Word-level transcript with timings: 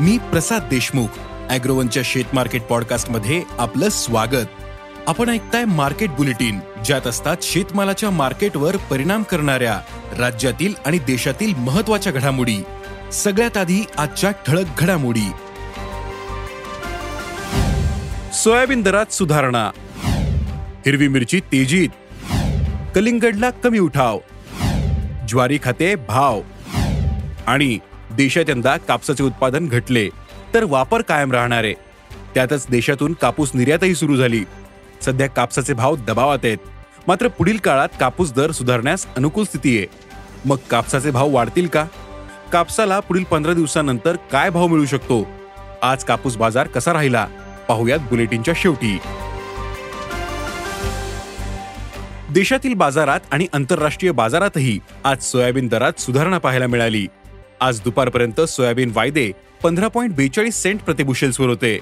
मी 0.00 0.18
प्रसाद 0.18 0.62
देशमुख 0.62 1.06
अॅग्रोवनच्या 1.50 2.02
शेत 2.06 2.24
मार्केट 2.32 2.62
पॉडकास्टमध्ये 2.62 3.42
आपलं 3.58 3.88
स्वागत. 3.88 4.46
आपण 5.06 5.28
ऐकताय 5.28 5.64
मार्केट 5.64 6.10
बुलेटिन 6.10 6.60
ज्यात 6.84 7.06
असतात 7.06 7.36
शेतमालाच्या 7.42 8.10
मार्केटवर 8.10 8.76
परिणाम 8.76 9.22
करणाऱ्या 9.22 9.80
राज्यातील 10.18 10.74
आणि 10.86 10.98
देशातील 10.98 11.54
महत्त्वाच्या 11.54 12.12
घडामोडी. 12.12 12.62
सगळ्यात 13.12 13.56
आधी 13.56 13.86
आजच्या 13.96 14.30
ठळक 14.30 14.66
घडामोडी. 14.78 15.30
सोयाबीन 18.32 18.82
दरात 18.82 19.12
सुधारणा. 19.12 19.70
हिरवी 20.86 21.08
मिरची 21.08 21.40
तेजीत. 21.40 21.88
कलिंगडला 22.94 23.50
कमी 23.50 23.78
उठाव. 23.78 24.18
ज्वारी 25.28 25.58
खाते 25.62 25.94
भाव. 25.94 26.40
आणि 27.46 27.78
देशात 28.16 28.50
यंदा 28.50 28.76
कापसाचे 28.76 29.24
उत्पादन 29.24 29.68
घटले 29.68 30.08
तर 30.54 30.64
वापर 30.64 31.02
कायम 31.02 31.32
राहणार. 31.32 31.64
आहे 31.64 31.74
त्यातच 32.34 32.66
देशातून 32.70 33.12
कापूस 33.12 33.50
निर्यातही 33.54 33.94
सुरू 33.94 34.16
झाली. 34.16 34.44
सध्या 35.02 35.26
कापसाचे 35.26 35.72
भाव 35.72 35.96
दबावात 35.96 36.38
आहेत. 36.44 36.58
मात्र 37.08 37.28
पुढील 37.28 37.56
काळात 37.56 37.88
कापूस 38.00 38.32
दर 38.32 38.50
सुधारण्यास 38.50 39.06
अनुकूल 39.16 39.44
स्थिती 39.44 39.78
आहे. 39.78 39.86
मग 40.44 40.56
कापसाचे 40.70 41.10
भाव 41.10 41.30
वाढतील 41.30 41.66
का? 41.66 41.84
कापसाला 42.52 43.00
पुढील 43.00 43.24
पंधरा 43.24 43.52
दिवसानंतर 43.52 44.16
काय 44.32 44.50
भाव 44.50 44.66
मिळू 44.66 44.86
शकतो? 44.86 45.26
आज 45.82 46.04
कापूस 46.04 46.36
बाजार 46.36 46.66
कसा 46.66 46.92
राहिला? 46.92 47.26
पाहुयात 47.68 47.98
बुलेटिनच्या 47.98 48.54
शेवटी. 48.56 48.98
देशातील 52.30 52.74
बाजारात 52.74 53.20
आणि 53.30 53.46
आंतरराष्ट्रीय 53.52 54.12
बाजारातही 54.12 54.78
आज 55.04 55.22
सोयाबीन 55.22 55.68
दरात 55.68 56.00
सुधारणा 56.00 56.38
पाहायला 56.38 56.66
मिळाली. 56.66 57.06
आज 57.60 57.80
दुपारपर्यंत 57.80 58.40
सोयाबीन 58.40 58.92
वायदे 58.94 59.30
पंधरा 59.62 59.88
पॉईंट 59.88 60.14
बेचाळीस 60.16 60.62
सेंट 60.62 60.80
प्रतिबुशेल्सवर 60.80 61.48
होते. 61.48 61.78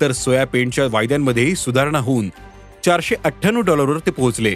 तर 0.00 0.12
सोया 0.12 0.44
पेंटच्या 0.46 0.84
वायद्यांमध्येही 0.90 1.54
सुधारणा 1.54 1.98
होऊन 1.98 2.28
चारशे 2.84 3.14
अठ्ठ्याण्णव 3.24 3.62
डॉलरवर 3.62 3.98
ते 3.98 4.10
पोहोचले. 4.10 4.54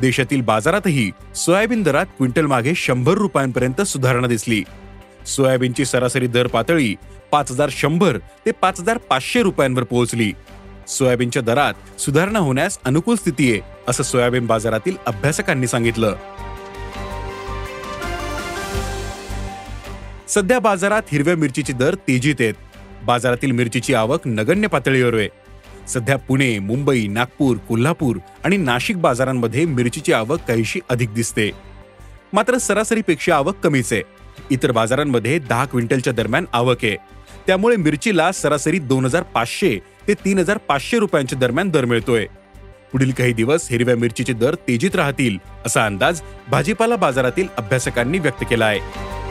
देशातील 0.00 0.40
बाजारातही 0.40 1.10
सोयाबीन 1.36 1.82
दरात 1.82 2.06
क्विंटल 2.18 2.46
मागे 2.46 2.74
शंभर 2.76 3.12
रुपयांपर्यंत 3.12 3.80
सुधारणा 3.80 4.28
दिसली. 4.28 4.62
सोयाबीनची 5.26 5.84
सरासरी 5.84 6.26
दर 6.26 6.46
पातळी 6.46 6.94
पाच 7.32 7.50
हजार 7.50 7.68
शंभर 7.72 8.18
ते 8.46 8.50
पाच 8.50 8.80
हजार 8.80 8.98
पाचशे 8.98 9.42
रुपयांवर 9.42 9.82
पोहोचली. 9.82 10.32
सोयाबीनच्या 10.88 11.42
दरात 11.42 12.00
सुधारणा 12.00 12.38
होण्यास 12.38 12.78
अनुकूल 12.84 13.16
स्थिती 13.16 13.50
आहे 13.50 13.60
असं 13.88 14.02
सोयाबीन 14.02 14.46
बाजारातील 14.46 14.96
अभ्यासकांनी 15.06 15.66
सांगितलं. 15.66 16.14
सध्या 20.34 20.58
बाजारात 20.58 21.02
हिरव्या 21.12 21.36
मिरचीचे 21.36 21.72
दर 21.72 21.94
तेजीत 21.94 22.34
आहेत. 22.40 22.54
बाजारातील 23.04 23.50
मिरचीची 23.50 23.94
आवक 23.94 24.26
नगण्य 24.26 24.68
पातळीवर 24.68 25.14
आहे. 25.14 25.28
सध्या 25.88 26.16
पुणे 26.16 26.58
मुंबई 26.58 27.06
नागपूर 27.06 27.56
कोल्हापूर 27.56 28.16
आणि 28.44 28.56
नाशिक 28.56 29.00
बाजारांमध्ये 29.00 29.64
मिरचीची 29.64 30.12
आवक 30.12 30.40
काहीशी 30.48 30.80
अधिक 30.88 31.12
दिसते. 31.14 31.50
मात्र 32.32 32.58
सरासरीपेक्षा 32.58 33.36
आवक 33.36 33.56
कमीच 33.64 33.92
आहे. 33.92 34.02
इतर 34.50 34.70
बाजारांमध्ये 34.70 35.38
दहा 35.38 35.64
क्विंटलच्या 35.64 36.12
दरम्यान 36.12 36.44
आवक 36.52 36.84
आहे. 36.84 36.96
त्यामुळे 37.46 37.76
मिरचीला 37.76 38.32
सरासरी 38.32 38.78
दोन 38.78 39.04
हजार 39.04 39.22
पाचशे 39.22 39.78
ते 40.08 40.14
तीन 40.14 40.38
हजार 40.38 40.56
पाचशे 40.58 40.98
रुपयांच्या 40.98 41.38
दरम्यान 41.38 41.70
दर 41.70 41.84
मिळतोय. 41.84 42.26
पुढील 42.92 43.10
काही 43.10 43.32
दिवस 43.32 43.68
हिरव्या 43.70 43.96
मिरचीचे 43.96 44.32
दर 44.32 44.54
तेजीत 44.68 44.96
राहतील 44.96 45.38
असा 45.66 45.86
अंदाज 45.86 46.20
भाजीपाला 46.50 46.96
बाजारातील 46.96 47.46
अभ्यासकांनी 47.56 48.18
व्यक्त 48.18 48.44
केला 48.50 48.66
आहे. 48.66 49.21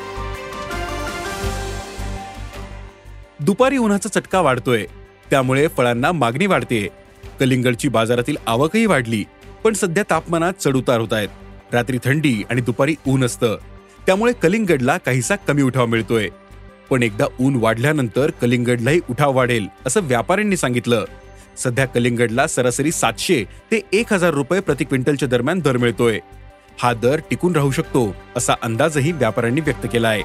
दुपारी 3.45 3.77
उन्हाचा 3.77 4.09
चटका 4.09 4.39
वाढतोय. 4.41 4.85
त्यामुळे 5.29 5.67
फळांना 5.67 6.11
मागणी 6.11 6.45
वाढते. 6.45 6.87
कलिंगडची 7.39 7.87
बाजारातील 7.87 8.35
आवकही 8.47 8.85
वाढली 8.85 9.23
पण 9.63 9.73
सध्या 9.73 10.03
तापमानात 10.09 10.53
चढउतार 10.61 10.99
होत 10.99 11.13
आहेत 11.13 11.73
रात्री 11.73 11.97
थंडी 12.03 12.41
आणि 12.49 12.61
दुपारी 12.61 12.95
ऊन 13.07 13.23
असतं. 13.23 13.57
त्यामुळे 14.05 14.33
कलिंगडला 14.33 14.97
काहीसा 14.97 15.35
कमी 15.35 15.61
उठाव 15.61 15.85
मिळतोय. 15.85 16.27
पण 16.89 17.03
एकदा 17.03 17.25
ऊन 17.39 17.55
वाढल्यानंतर 17.55 18.31
कलिंगडलाही 18.31 18.99
उठाव 19.09 19.35
वाढेल 19.35 19.67
असं 19.85 20.01
व्यापाऱ्यांनी 20.03 20.57
सांगितलं. 20.57 21.05
सध्या 21.57 21.85
कलिंगडला 21.85 22.47
सरासरी 22.47 22.91
सातशे 22.91 23.43
ते 23.71 23.81
एक 23.93 24.13
हजार 24.13 24.33
रुपये 24.33 24.59
प्रति 24.59 24.83
क्विंटलच्या 24.83 25.27
दरम्यान 25.27 25.59
दर 25.59 25.77
मिळतोय. 25.77 26.19
हा 26.79 26.93
दर 26.93 27.19
टिकून 27.29 27.55
राहू 27.55 27.71
शकतो 27.71 28.15
असा 28.35 28.53
अंदाजही 28.61 29.11
व्यापाऱ्यांनी 29.11 29.61
व्यक्त 29.61 29.87
केला 29.93 30.09
आहे 30.09 30.23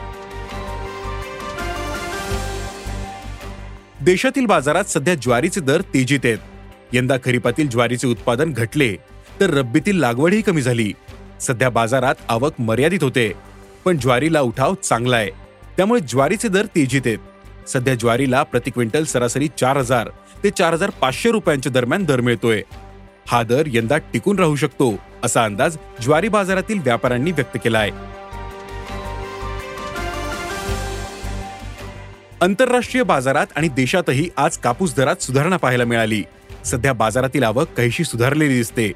देशातील 4.07 4.47
बाजारात 4.47 4.85
सध्या 4.85 5.15
ज्वारीचे 5.15 5.61
दर 5.61 5.81
तेजीत 5.95 6.25
आहेत. 6.25 6.39
यंदा 6.93 7.17
खरीपातील 7.25 7.69
ज्वारीचे 7.69 8.07
उत्पादन 8.09 8.53
घटले 8.53 8.95
तर 9.41 9.51
रब्बीतील 9.51 9.99
लागवडही 10.01 10.43
कमी 10.43 10.63
झाली. 10.63 10.93
सध्या 11.41 11.71
बाजारात 11.71 12.15
आवक 12.29 12.61
मर्यादित 12.61 13.03
होते 13.03 13.33
पण 13.85 13.99
ज्वारीला 13.99 14.41
उठाव 14.41 14.75
चांगला 14.83 15.17
आहे. 15.17 15.31
त्यामुळे 15.77 16.01
ज्वारीचे 16.01 16.49
दर 16.49 16.67
तेजीत 16.75 17.07
आहेत. 17.07 17.19
सध्या 17.69 17.95
ज्वारीला 17.95 18.43
प्रति 18.43 18.71
क्विंटल 18.71 19.05
सरासरी 19.05 19.49
चार 19.59 19.77
हजार 19.77 20.09
ते 20.45 20.51
चार 20.51 20.73
हजार 20.73 20.91
पाचशे 21.01 21.31
रुपयांच्या 21.31 21.73
दरम्यान 21.73 22.05
दर 22.05 22.21
मिळतोय. 22.21 22.63
हा 23.29 23.43
दर 23.43 23.69
यंदा 23.73 23.97
टिकून 24.13 24.39
राहू 24.39 24.57
शकतो 24.57 24.95
असा 25.25 25.45
अंदाज 25.45 25.77
ज्वारी 26.03 26.29
बाजारातील 26.29 26.79
व्यापाऱ्यांनी 26.79 27.33
व्यक्त 27.33 27.57
केला 27.65 27.79
आहे 27.79 27.91
आंतरराष्ट्रीय 32.43 33.03
बाजारात 33.03 33.47
आणि 33.57 33.69
देशातही 33.69 34.29
आज 34.37 34.59
कापूस 34.59 34.95
दरात 34.95 35.23
सुधारणा 35.23 35.57
पाहायला 35.57 35.85
मिळाली. 35.85 36.23
सध्या 36.65 36.93
बाजारातील 36.93 37.43
आवक 37.43 37.69
काहीशी 37.69 38.05
सुधारलेली 38.05 38.55
दिसते. 38.55 38.93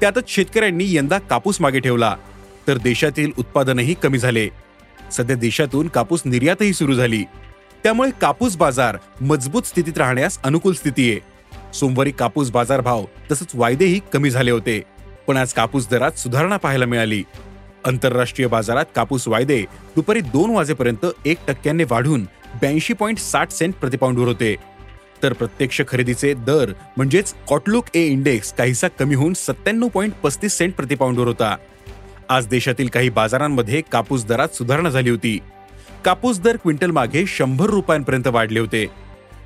त्यातच 0.00 0.28
शेतकऱ्यांनी 0.28 0.84
यंदा 0.88 1.18
कापूस 1.18 1.60
मागे 1.60 1.80
ठेवला. 1.80 2.16
तर 2.68 2.76
देशातील 2.76 3.32
उत्पादनही 3.38 3.94
कमी 3.94 4.18
झाले. 4.18 4.48
सध्या 5.12 5.36
देशातून 5.36 5.88
कापूस 5.88 6.22
निर्यातही 6.24 6.72
सुरू 6.72 6.94
झाली. 6.94 7.24
त्यामुळे 7.82 8.10
कापूस 8.20 8.56
बाजार 8.56 8.96
मजबूत 9.20 9.62
स्थितीत 9.62 9.98
राहण्यास 9.98 10.38
अनुकूल 10.42 10.74
स्थिती 10.74 11.10
आहे. 11.10 11.20
सोमवारी 11.74 12.10
कापूस 12.10 12.50
बाजार 12.50 12.80
भाव 12.80 13.04
तसंच 13.30 13.48
वायदेही 13.54 14.00
कमी 14.12 14.30
झाले 14.30 14.50
होते. 14.50 14.82
पण 15.26 15.36
आज 15.36 15.52
कापूस 15.52 15.88
दरात 15.88 16.12
सुधारणा 16.12 16.56
पाहायला 16.56 16.86
मिळाली. 16.86 17.22
आंतरराष्ट्रीय 17.86 18.48
बाजारात 18.48 18.84
कापूस 18.96 19.28
वायदे 19.28 19.62
दुपारी 19.96 20.20
दोन 20.20 20.50
वाजेपर्यंत 20.50 21.06
एक 21.24 21.38
टक्क्याने 21.48 21.84
वाढून 21.90 22.24
ब्याऐंशी 22.60 22.92
पॉईंट 22.92 23.18
साठ 23.18 23.50
सेंट 23.50 23.74
प्रतिपाऊंडवर 23.74 24.26
होते. 24.26 24.56
तर 25.22 25.32
प्रत्यक्ष 25.32 25.80
खरेदीचे 25.88 26.34
दर 26.34 26.72
म्हणजेच 26.96 27.34
कॉटलुक 27.48 27.84
ए 27.94 28.06
इंडेक्स 28.06 28.52
काहीसा 28.52 28.88
कमी 28.88 29.14
होऊन 29.14 29.34
सत्त्याण्णव 29.34 29.88
पॉईंट 29.88 30.12
पस्तीस 30.22 30.58
सेंट 30.58 30.74
प्रतिपाऊंडवर 30.74 31.26
होता. 31.26 31.56
आज 32.28 32.46
देशातील 32.46 32.88
काही 32.88 33.08
बाजारांमध्ये 33.08 33.82
कापूस 33.92 34.24
दरात 34.24 34.48
सुधारणा 34.48 34.90
झाली 34.90 35.10
होती. 35.10 35.38
कापूस 36.04 36.40
दर 36.40 36.56
क्विंटल 36.56 36.90
मागे 36.90 37.26
शंभर 37.26 37.66
रुपयांपर्यंत 37.66 38.26
वाढले 38.26 38.60
होते. 38.60 38.86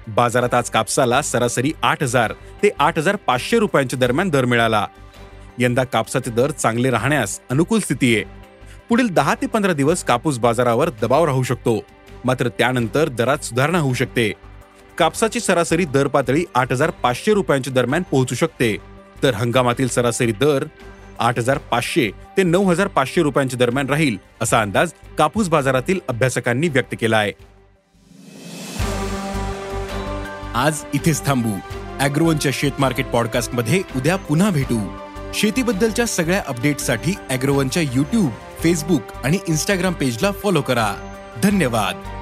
बाजारात 0.09 0.55
आज 0.55 0.71
कापसाला 0.71 1.23
सरासरी 1.23 1.73
आठ 1.83 2.03
हजार 2.03 2.33
ते 2.63 2.71
आठ 2.79 2.99
हजार 2.99 3.17
पाचशे 3.17 3.59
रुपयांच्या 3.59 3.99
दरम्यान 3.99 4.29
दर 4.29 4.45
मिळाला. 4.45 4.87
यंदा 5.59 5.85
कापसाचे 5.85 6.31
दर 6.31 6.51
चांगले 6.51 6.91
राहण्यास 6.91 7.41
अनुकूल 7.51 7.81
स्थिती 7.81 8.15
आहे. 8.17 8.25
पुढील 8.89 9.09
दहा 9.09 9.35
ते 9.35 9.47
पंधरा 9.47 9.73
दिवस 9.73 10.05
कापूस 10.05 10.39
बाजारावर 10.39 10.91
दबाव 11.03 11.25
राहू 11.25 11.43
शकतो. 11.43 11.85
मात्र 12.25 12.49
त्यानंतर 12.49 13.09
दरात 13.09 13.45
सुधारणा 13.45 13.79
होऊ 13.79 13.95
शकते. 13.95 14.33
कापसाची 14.99 15.41
सरासरी 15.41 15.85
दर 15.85 16.07
पातळी 16.07 16.45
आठ 16.55 16.73
हजार 16.73 16.91
पाचशे 17.03 17.35
रुपयांच्या 17.35 17.73
दरम्यान 17.73 18.03
पोहोचू 18.03 18.35
शकते. 18.35 18.77
तर 19.23 19.35
हंगामातील 19.35 19.89
सरासरी 19.89 20.33
दर 20.33 20.65
आठ 21.19 21.39
हजार 21.39 21.59
पाचशे 21.59 22.11
ते 22.37 22.43
नऊ 22.43 22.65
हजार 22.65 22.87
पाचशे 22.87 23.23
रुपयांच्या 23.23 23.59
दरम्यान 23.59 23.89
राहील 23.89 24.17
असा 24.41 24.61
अंदाज 24.61 24.93
कापूस 25.19 25.49
बाजारातील 25.49 26.01
अभ्यासकांनी 26.09 26.69
व्यक्त 26.69 26.95
केला 27.01 27.19
आहे 27.19 27.33
आज 30.55 30.83
इथेच 30.95 31.25
थांबू. 31.27 31.51
अॅग्रोवनच्या 32.01 32.53
शेत 32.55 32.81
मार्केट 32.81 33.07
पॉडकास्टमध्ये 33.07 33.83
उद्या 33.97 34.17
पुन्हा 34.17 34.51
भेटू. 34.51 34.79
शेतीबद्दलच्या 35.35 36.07
सगळ्या 36.07 36.43
अपडेटसाठी 36.47 37.15
अॅग्रोवनच्या 37.31 37.83
युट्यूब 37.83 38.31
फेसबुक 38.63 39.03
आणि 39.25 39.39
इन्स्टाग्राम 39.49 39.93
पेजला 39.93 40.31
फॉलो 40.33 40.61
करा. 40.61 41.08
धन्यवाद. 41.43 42.18